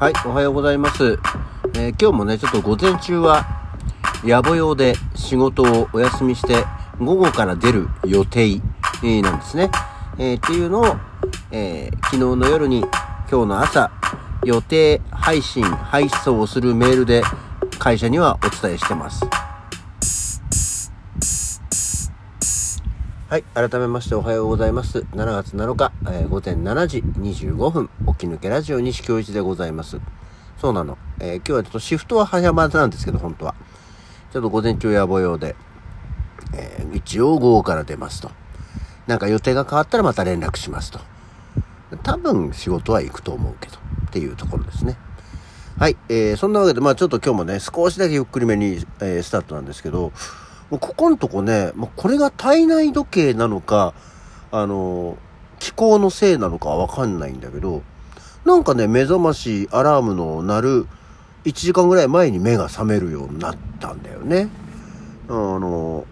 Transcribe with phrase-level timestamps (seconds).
[0.00, 1.18] はい、おはようございます。
[1.74, 3.44] えー今日もね、ちょっと午前中は、
[4.24, 6.64] 野暮用で仕事をお休みして、
[6.98, 8.62] 午後から出る予定、
[9.20, 9.70] なんですね。
[10.16, 10.96] えーっていうのを、
[11.50, 12.78] えー昨日の夜に、
[13.30, 13.90] 今日の朝、
[14.42, 17.22] 予定配信、配送をするメールで、
[17.78, 19.22] 会社にはお伝えしてます。
[23.30, 23.44] はい。
[23.54, 25.06] 改めましておはようございます。
[25.12, 30.00] 7月7日、えー午前7時25分、起き抜けラジオ西京一でございます。
[30.60, 30.98] そうなの。
[31.20, 33.54] えー今日はちょっとシフトは早まなんですけど、本当は。
[34.32, 35.54] ちょっと午前中野暮用で、
[36.54, 38.32] えー一応午後から出ますと。
[39.06, 40.98] なんか予定が変わったらまた連絡しますと。
[42.02, 43.76] 多分仕事は行くと思うけど、
[44.08, 44.98] っていうところですね。
[45.78, 45.96] はい。
[46.08, 50.10] えー、そんなわけで、まあちょっと今日もね、少しだけゆっくりめに、えースタートなんですけど、
[50.70, 53.92] もうここのとこね、もうこれが体内時計なのか、
[54.52, 55.16] あの
[55.58, 57.82] 気候のせいなのかわかんないんだけど、
[58.44, 60.86] なんかね、目覚まし、アラームの鳴る
[61.44, 64.48] 1時間ぐらい前に目が覚めるようになったんだよね。
[65.28, 66.04] あの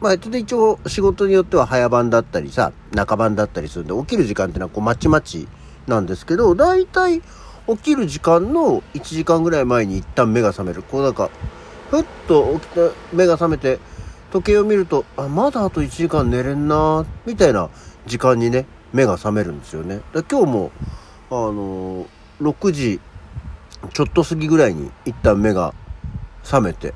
[0.00, 5.46] まあ、で一応仕事によっては早番だったりさ、中番だったりするんで、起きる時間ってのはこうまちまち
[5.86, 7.22] なんですけど、だいたい
[7.68, 10.82] 起きる時間の1時間ぐらい前に一旦目が覚める。
[10.82, 11.30] こうなんか、
[11.92, 13.78] ふっと起きて目が覚めて、
[14.32, 17.68] 時計を見ると、あ、まだあと1時間寝れんなみたいな
[18.06, 20.00] 時間にね、目が覚めるんですよね。
[20.14, 20.70] で今日も、
[21.30, 22.06] あのー
[22.40, 22.98] 6時
[23.92, 25.74] ちょっと過ぎぐらいに一旦目が
[26.42, 26.94] 覚めて、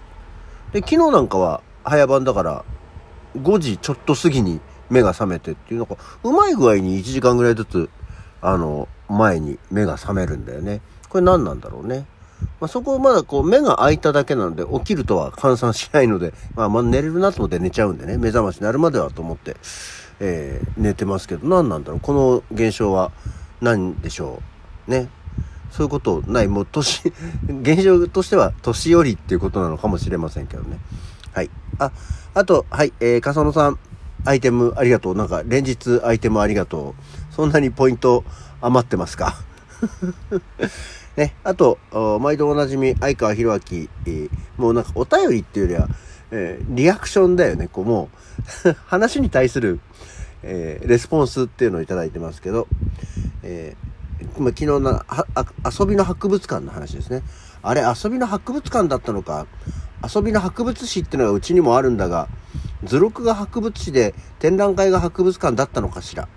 [0.73, 2.65] で、昨日なんかは早番だから、
[3.37, 7.91] 5時ちょっと過ぎに目が覚めてっていうのが、うまい具合に1時間ぐらいずつ、
[8.41, 10.81] あの、前に目が覚めるんだよね。
[11.11, 12.07] これ何なんだろうね。
[12.61, 19.57] まあ、そこまだこう目が開いただけなので起きるとは換算しないので、まあ、まあ寝れるなと思って寝ちゃうんでね、目覚ましになるまではと思って、
[20.21, 22.01] えー寝てますけど、何なんだろう。
[22.01, 23.13] この現象は
[23.61, 24.43] 何でしょ
[24.89, 24.91] う。
[24.91, 25.09] ね。
[25.71, 26.49] そういうことない。
[26.49, 27.13] もう年、
[27.63, 30.79] 現象としては年寄りっていうことなのかもしれませんけどね。
[31.33, 31.51] はい。
[31.79, 31.93] あ、
[32.35, 33.79] あと、はい、えー、笠野さん、
[34.25, 35.15] アイテムありがとう。
[35.15, 37.35] なんか、連日アイテムありがとう。
[37.35, 38.25] そんなにポイント
[38.61, 39.37] 余ってますか？
[41.17, 41.79] ね、あと、
[42.21, 45.89] 毎度おなじみ、相川博明、えーもうなんかお便りっていうよりは、
[46.31, 47.69] えーリアクションだよね。
[47.69, 48.11] こうも
[48.65, 49.81] う、 話に対する、
[50.43, 52.69] えーレスポンスっていうのをいただいてますけど、
[53.43, 53.97] えー
[54.41, 55.03] ま、昨日の
[55.81, 57.23] 遊びの博物館の話ですね。
[57.63, 59.47] あれ、遊びの博物館だったのか、
[60.15, 62.29] 遊びの博物誌っていうのがうちにもあるんだが、
[62.85, 66.29] 図録が博物誌で展覧会が博物館だったのかしら。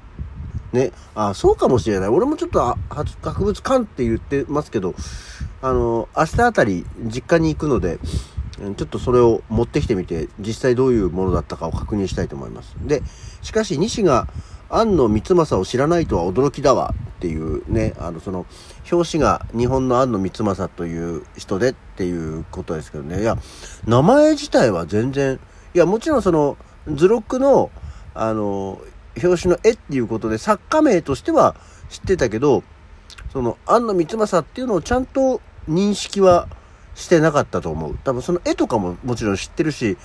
[0.72, 2.10] ね、あ、そうかもしれない。
[2.10, 2.78] 俺もちょっとあ
[3.22, 4.94] 博物館って言ってますけど、
[5.62, 8.00] あの、明日あたり実家に行くので、
[8.76, 12.76] ちょっとそれを持ってきてみて、実際どういうものだったかを確認したいと思います。
[12.86, 13.02] で、
[13.42, 14.28] しかし西が
[14.70, 18.46] 庵野光政を知らないとは驚きだわっていうね、あの、その、
[18.92, 23.22] 表紙が日本の庵野光政という人でっていうことですけどね。
[23.22, 23.38] いや、
[23.88, 25.40] 名前自体は全然、
[25.74, 27.72] いや、もちろんその、図録の、
[28.14, 28.82] あの、
[29.22, 31.56] 表紙の絵っていうことで作家名としては
[31.90, 32.64] 知ってたけど、
[33.32, 36.48] その、庵野光政っていうのをちゃんと認識は
[36.96, 37.98] してなかったと思う。
[38.04, 39.98] 多分その絵とかももちろん知ってるし、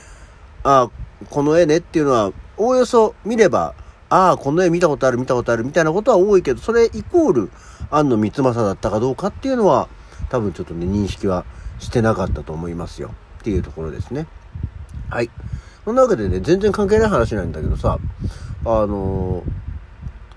[0.63, 0.91] ああ、
[1.31, 3.75] この絵ねっていうのは、おおよそ見れば、
[4.09, 7.51] ああ、この絵見たことある見たことあるみたいなことは多いけど、それイコール、
[7.91, 9.89] 庵野光政だったかどうかっていうのは、
[10.31, 11.45] 多分ちょっとね、認識は
[11.79, 13.11] してなかったと思いますよ。
[13.41, 14.27] っていうところですね。
[15.11, 15.31] はい。
[15.85, 17.99] そんなわけでね、全然関係ない話なんだけどさ、
[18.65, 19.43] あの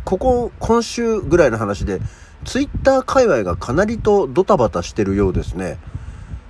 [0.04, 2.00] ここ、今週ぐらいの話で、
[2.46, 5.78] ツイッター界隈がかなりとドタバタしてるようですね。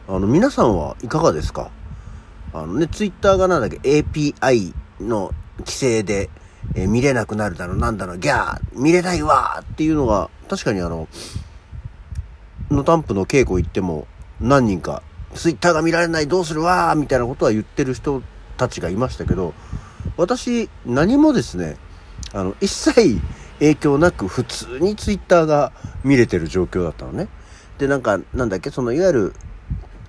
[0.08, 1.72] あの、皆さんはいかがですか？
[2.54, 6.30] あのね、ツイッターがなんだっけ、API の規制で、
[6.76, 11.08] えー見れなくなるだろう、なんだろ、ギャー、見れないわーっていうのが、確かにあの、
[12.70, 14.08] のタンプの稽古行っても、
[14.40, 15.02] 何人か、
[15.34, 18.22] ツイッターが見られない、どうするわーみたいなことは言ってる人
[18.58, 19.54] たちがいましたけど、
[20.16, 21.78] 私、何もですね、
[22.34, 23.20] あの、一切
[23.60, 25.72] 影響なく普通にツイッターが
[26.04, 27.28] 見れてる状況だったのね。
[27.78, 29.34] で、なんか、なんだっけ、その、いわゆる、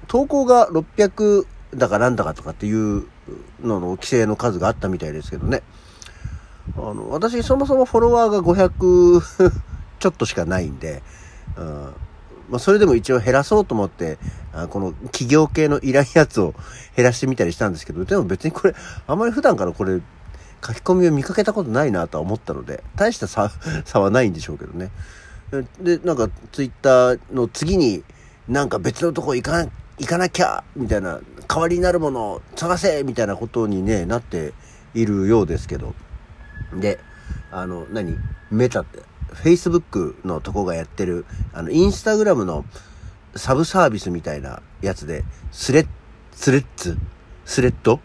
[0.06, 3.06] 投稿が600だかなんだかとかっていう
[3.60, 5.62] のの規制の数があったみたいですけどね。
[6.76, 9.52] あの、私そもそもフォロワーが500
[9.98, 11.02] ちょっとしかないんで、
[11.56, 11.92] うん
[12.48, 14.18] まあ、それでも一応減らそうと思って、
[14.52, 16.54] あこの企業系の依頼やつを
[16.96, 18.74] 減らしてみたりしたんですけど、でも別にこれ、
[19.06, 20.00] あまり普段からこれ、
[20.64, 23.50] 書き込みを見かけたことないなとは思ったので、大した差
[23.84, 24.90] 差はないんでしょうけどね。
[25.80, 28.02] で、なんかツイッターの次に、
[28.48, 34.52] なんか別のとこ行かな、行かなきゃみたいな、代わりになるものを探せみたいなことにね、なって
[34.94, 35.94] いるようですけど。
[36.74, 36.98] で、
[37.50, 38.16] あの、何？
[38.50, 39.00] メタって、
[39.34, 42.64] Facebook のとこがやってる、あの、インスタグラムの
[43.36, 45.88] サブサービスみたいなやつで、スレッ、
[46.32, 46.98] スレッツ
[47.44, 48.00] スレッド？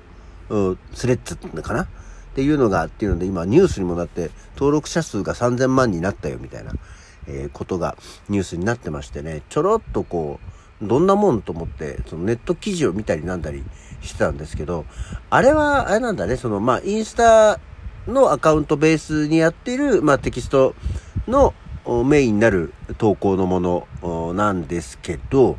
[0.50, 1.84] うん、スレッツかな？
[1.84, 1.88] っ
[2.36, 6.74] ていうのが、っていうので、今ニュースにもなって、登録者数が3000万になったよ、みたいな、
[7.28, 7.98] えー、ことが
[8.30, 10.40] ニュースになってましてね、ちょろっとこ
[10.82, 13.64] う、どんなもんと思って、そのネット記事を見たりなんだり
[14.02, 14.86] してたんですけど、
[15.30, 17.60] あれは、あれなんだね、その、まあ、インスタ
[18.08, 20.76] のアカウントベースにやっている、まあ、テキスト
[21.28, 21.54] の
[22.06, 23.60] メインになる投稿のも
[24.02, 25.58] のなんですけど、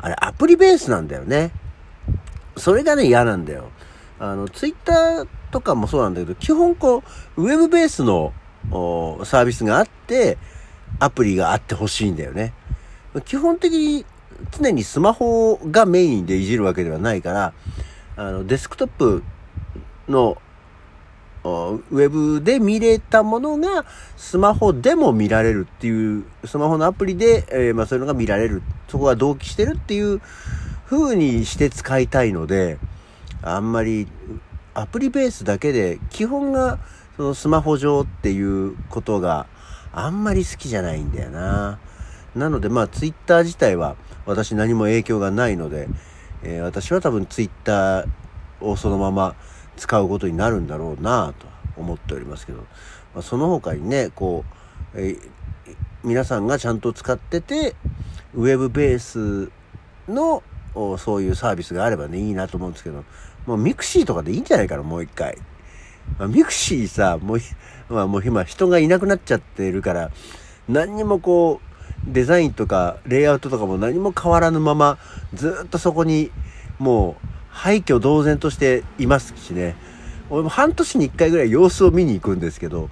[0.00, 1.52] あれアプリベースなんだよね。
[2.56, 3.68] それがね、嫌なんだよ。
[4.18, 7.02] あの、ツイッターとかもそうなんだけど、基本こ
[7.36, 8.32] う、ウェブベースの
[9.24, 10.38] サービスがあって、
[11.00, 12.52] アプリがあってほしいんだよね。
[13.24, 14.04] 基本的に
[14.50, 17.52] 常にスマホがメインでいじるわけではないから、
[18.16, 19.22] あの、デスクトップ
[20.08, 20.36] の
[21.44, 23.84] ウェブで見れたものが
[24.16, 28.62] スマホでも見られるっていう、スマホのアプリで、えー、まあそういうのが見られる。
[28.88, 30.20] そこが同期してるっていう
[30.86, 32.78] 風にして使いたいので、
[33.42, 34.08] あんまり
[34.72, 36.78] アプリベースだけで基本が
[37.16, 39.46] そのスマホ上っていうことが
[39.92, 41.78] あんまり好きじゃないんだよな。
[42.34, 45.88] なのでまあツイッター自体は私何も影響がないので、
[46.42, 48.06] えー、私は多分ツイッター
[48.60, 49.36] をそのまま
[49.76, 52.58] 使うことになるんだろうなと思っておりますけど、
[53.14, 54.44] まあ、その他にね、こ
[54.94, 55.16] う、え
[56.02, 57.74] 皆さんがちゃんと使ってて、
[58.34, 59.50] ウェブベース
[60.08, 60.42] の
[60.98, 63.04] そういうサービスがあればね、いいなと思うんですけど、
[63.46, 65.38] もうミクシーとかでいいんじゃないかな、もう一回。
[66.18, 67.38] まあ、ミクシーさ、もう、
[67.88, 70.10] まあもう今人がいなくなっちゃってるから、
[70.68, 74.98] 何にもこう、デザインとかレイアウトとかも何も変わらぬまま、
[75.32, 76.30] ずっとそこに、
[76.78, 79.76] もう、廃墟同然としていますしね。
[80.28, 82.90] 俺も半年に1回ぐらい様子を見に行くんですけど、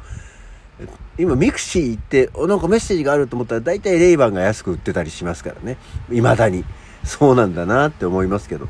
[1.19, 5.77] 今ミクシー行って、なんかメッセージがあると思ったら大体レイバンが安く売ってたりしますからね。
[6.09, 6.65] 未だに。
[7.05, 8.69] そうなんだなって思いますけど。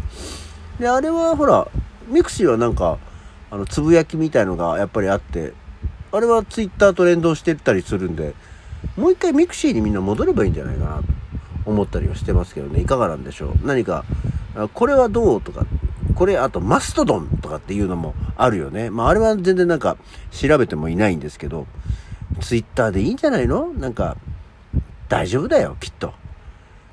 [0.80, 1.68] で、あれはほら、
[2.08, 2.98] ミクシーはなんか、
[3.50, 5.52] あの、つぶやきみたいのがやっぱりあって、
[6.10, 8.34] あれはツイッターと連動してったりするんで、
[8.96, 11.02] もう一回ミクシーにみんな戻ればいいんじゃないかなと
[11.66, 12.80] 思ったりはしてますけどね。
[12.80, 13.66] いかがなんでしょう。
[13.66, 14.04] 何か、
[14.74, 15.66] これはどうとか、
[16.14, 18.90] これ、あとマストドンとかっていうのもあるよね。
[18.90, 19.96] まあ、あれは全然なんか
[20.30, 21.66] 調べてもいないんですけど、
[22.40, 23.68] ツイッターでいいんじゃないの？
[23.68, 24.16] なんか、
[25.08, 26.12] 大丈夫だよ、きっと。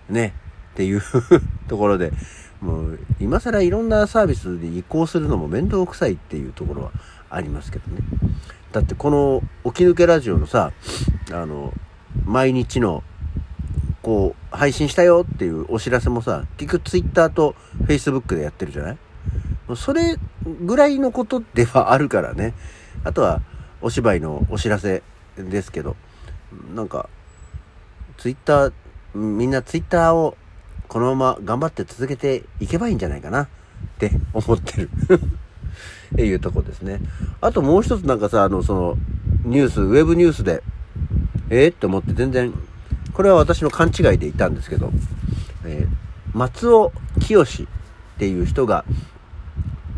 [0.10, 0.34] ね。
[0.74, 1.02] っていう
[1.68, 2.14] ところで、
[2.62, 6.92] もう、今更いろんなサービスで移行するのも面倒くさいっていうところは
[7.30, 8.02] ありますけどね。
[8.72, 10.72] だってこの、起き抜けラジオのさ、
[11.32, 11.74] あの、
[12.26, 13.04] 毎日の
[14.10, 17.54] こう、配信したよっていうお知らせもさ、結局 Twitter と
[17.84, 18.98] Facebook でやってるじゃない？
[19.76, 20.18] それ
[20.66, 22.56] ぐらいのことではあるからね。
[23.04, 23.44] あとは、
[23.84, 25.04] お芝居のお知らせ
[25.38, 25.96] ですけど、
[26.74, 27.08] なんか、
[28.18, 28.72] Twitter、
[29.14, 30.36] みんな Twitter を
[30.88, 33.44] このまま頑張って続けていけばいいんじゃないかな。
[33.44, 33.48] っ
[34.00, 34.90] て思ってる。
[36.16, 37.00] っていうとこですね。
[37.42, 38.98] あともう一つなんかさ、あの、その、
[39.46, 40.64] ニュース、ウェブニュースで、
[41.52, 42.52] え、って思って全然
[43.14, 44.92] これは私の勘違いでいたんですけど、
[45.66, 47.68] えー、松尾清っ
[48.18, 48.86] ていう人が、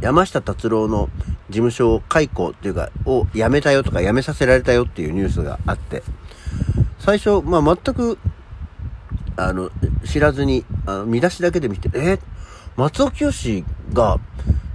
[0.02, 1.10] 山下達郎の
[1.50, 6.04] 事務所を解雇っていうか、を辞めたよとか辞めさせられたよっていうニュースがあって、
[7.00, 8.18] 最初、まあ全く、
[9.36, 9.70] あの、
[10.06, 12.20] 知らずに、あの見出しだけで見て、えー、
[12.78, 13.64] 松尾清
[13.94, 14.20] が、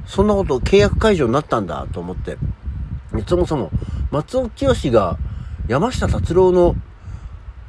[0.06, 2.38] そんなこと契約解除になったんだと思って、
[3.26, 3.70] そもそも、
[4.10, 5.18] 松尾清が
[5.68, 6.76] 山下達郎の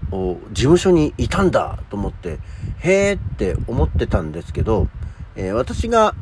[0.10, 2.40] 事務所にいたんだと思って、
[2.80, 4.88] へーって思ってたんですけど、
[5.36, 6.16] えー、私が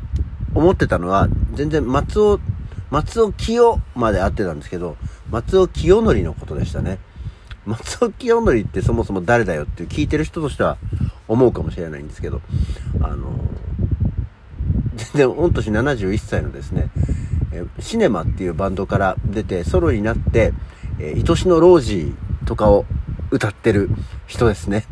[0.54, 2.40] 思ってたのは、全然松尾、
[2.90, 4.96] 松尾清まで会ってたんですけど、
[5.30, 6.98] 松尾清則のことでしたね。
[7.64, 10.78] 松尾清則ってそもそも誰だよって聞いてる人としては
[11.28, 12.40] 思うかもしれないんですけど、
[13.02, 13.32] あの
[14.96, 16.90] 全然御年71歳のですね、
[17.52, 20.52] えシネマっていうバンドから出てソロになって、
[20.98, 22.86] えー、愛しのロージーとかを
[23.30, 23.90] 歌ってる
[24.26, 24.84] 人ですね。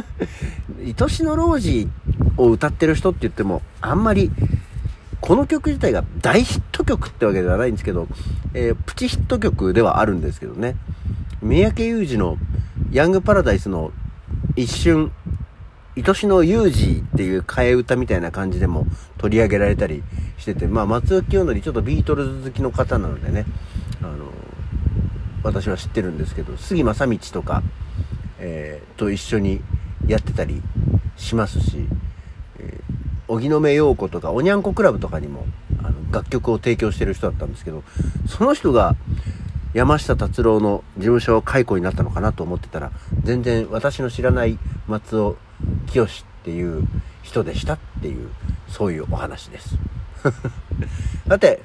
[1.00, 4.30] 愛しのロージーを歌ってる人って言っても、あんまり、
[5.20, 8.06] この曲自体が大ヒット曲ってわけではないんですけど、
[8.54, 10.76] えー、プチヒット曲ではあるんですけどね。
[11.42, 12.38] 三宅裕二の
[12.92, 13.92] ヤングパラダイスの
[14.54, 15.12] 一瞬、
[15.96, 18.86] 愛しのユージーっていう替え歌みたいな感じでも
[19.18, 20.02] 取り上げられたり
[20.38, 23.46] してて、まあ松尾清則ちょっとビートルズ好きの方なのでね、
[24.02, 24.30] あの、
[25.46, 27.62] 私は知ってるんですけど、杉正道とか、
[28.38, 29.60] えー、と一緒に
[30.06, 30.60] やってたり
[31.16, 31.86] しますし、
[32.58, 35.46] えー、荻野目洋子とか、おにゃんこクラブとかにも、
[35.78, 37.84] あの、楽曲を提供してる人だったんですけど、
[38.28, 38.96] その人が、
[39.72, 42.90] 山下達郎の事務所解雇になったのかなと思ってたら、
[43.22, 45.36] 全然私の知らない松尾
[45.86, 46.08] 清っ
[46.44, 46.88] ていう
[47.22, 48.30] 人でしたっていう、
[48.68, 49.76] そういうお話です。
[51.28, 51.62] さて、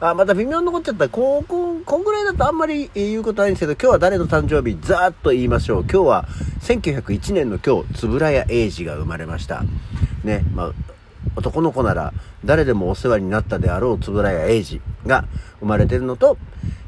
[0.00, 1.10] あ、また微妙に残っちゃった。
[1.10, 5.82] こうこ、こんぐらいだとあんまり言うことないんですけど、今日は誰の誕生日、ざーっと言いましょう。
[5.82, 6.28] 今日は
[6.62, 9.62] 1901年の今日、円谷英二が生まれました。
[10.24, 10.72] ね、まあ、
[11.36, 12.14] 男の子なら
[12.46, 15.26] 誰でもお世話になったであろう円谷英二が
[15.60, 16.38] 生まれてるのと、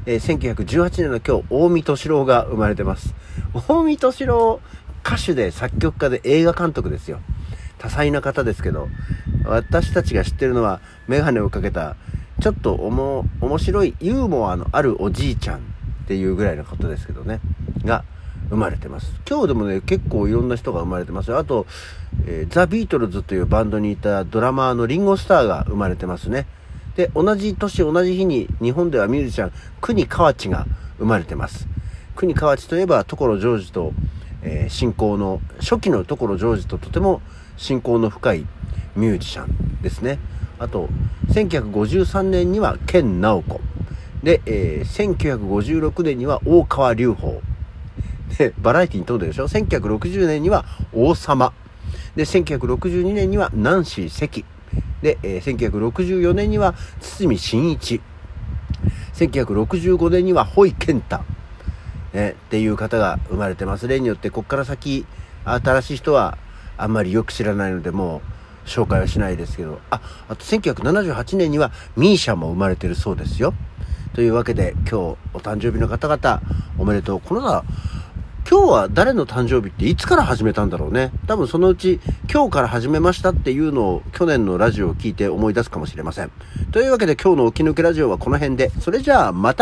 [0.07, 3.13] えー、1918年の今日、大見敏郎が生まれてます。
[3.67, 4.59] 大見敏郎、
[5.05, 7.19] 歌手で作曲家で映画監督ですよ。
[7.77, 8.87] 多彩な方ですけど、
[9.45, 11.95] 私たちが知ってるのは、メガネをかけた
[12.43, 15.61] ちょっとおも、面白いユーモアのあるおじいちゃんっ
[16.09, 17.39] ていうぐらいのことですけどね、
[17.85, 18.03] が
[18.49, 19.13] 生まれてます。
[19.25, 21.37] 今日でもね、結構いろんな人が生まれてますよ。
[21.37, 21.65] あと、
[22.27, 26.45] えー、ザ・ビートルズというバンドにいたドラマーのリンゴスターが生まれてますね。
[26.97, 31.69] で、同じ年、同じ日に日本ではミュージシャン、国河内が生まれてます。
[32.13, 33.93] 国河内といえば、所ジョージと、
[34.41, 37.21] えー、信仰の、初期の所ジョージととても
[37.55, 38.45] 親交の深い
[38.97, 40.19] ミュージシャンですね。
[40.59, 40.89] あと、
[41.29, 43.61] 1953年には健直子。
[44.23, 47.41] で、えー、1956年には大川隆法。
[48.37, 51.53] で、バラエティに富んでるでしょ ?1960 年には王様。
[52.15, 54.45] で、1962年にはナンシー関。
[55.01, 58.01] で、えー、1964年には堤真一。
[59.13, 61.19] 1965年にはホイ健太。
[62.13, 63.87] ね、っていう方が生まれてます。
[63.87, 65.05] 例によって、こっから先、
[65.45, 66.37] 新しい人は
[66.77, 68.21] あんまりよく知らないので、もう、
[68.65, 73.53] 紹介はしないですけど、あ、あと1978年にはミーシャも生まれてるそうですよ。
[74.13, 74.95] というわけで今日
[75.33, 76.41] お誕生日の方々
[76.77, 77.21] おめでとう。
[77.21, 77.63] このな、
[78.49, 81.11] 今日は誰の誕生日っていつから始めたんだろうね。
[81.27, 81.99] 多分そのうち
[82.31, 86.31] 今日から始めましたっていうのを去年のラジオを聞いて思い出すかもしれません。
[86.71, 88.69] というわけで今日の起き抜けラジオはこの辺で。
[88.81, 89.61] それじゃあまた